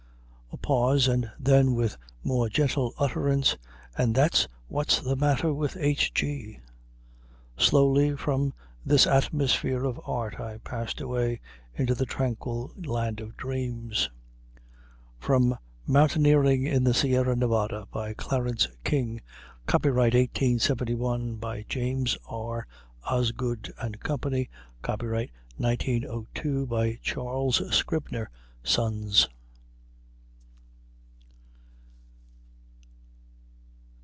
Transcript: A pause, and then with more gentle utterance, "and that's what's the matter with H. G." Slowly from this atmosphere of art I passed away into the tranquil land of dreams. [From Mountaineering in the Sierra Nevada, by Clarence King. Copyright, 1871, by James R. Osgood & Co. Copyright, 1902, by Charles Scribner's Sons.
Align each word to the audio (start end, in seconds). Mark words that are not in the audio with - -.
A 0.53 0.57
pause, 0.57 1.07
and 1.07 1.31
then 1.39 1.73
with 1.75 1.97
more 2.23 2.47
gentle 2.49 2.93
utterance, 2.99 3.57
"and 3.97 4.13
that's 4.13 4.47
what's 4.67 4.99
the 4.99 5.15
matter 5.15 5.53
with 5.53 5.77
H. 5.77 6.13
G." 6.13 6.59
Slowly 7.57 8.15
from 8.15 8.53
this 8.85 9.07
atmosphere 9.07 9.85
of 9.85 9.99
art 10.05 10.39
I 10.41 10.57
passed 10.59 10.99
away 11.01 11.39
into 11.73 11.95
the 11.95 12.05
tranquil 12.05 12.71
land 12.77 13.21
of 13.21 13.37
dreams. 13.37 14.09
[From 15.17 15.55
Mountaineering 15.87 16.67
in 16.67 16.83
the 16.83 16.93
Sierra 16.93 17.35
Nevada, 17.35 17.87
by 17.91 18.13
Clarence 18.13 18.67
King. 18.83 19.21
Copyright, 19.67 20.13
1871, 20.13 21.37
by 21.37 21.63
James 21.69 22.17
R. 22.27 22.67
Osgood 23.09 23.73
& 23.77 23.99
Co. 24.03 24.17
Copyright, 24.83 25.31
1902, 25.57 26.67
by 26.67 26.99
Charles 27.01 27.63
Scribner's 27.75 28.27
Sons. 28.63 29.27